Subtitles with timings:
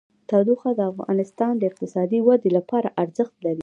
[0.29, 3.59] تودوخه د افغانستان د اقتصادي ودې لپاره ارزښت لري.